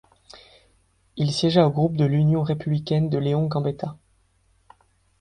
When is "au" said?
1.67-1.69